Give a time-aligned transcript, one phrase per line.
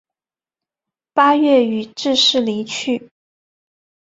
[1.13, 3.11] 八月予致仕离去。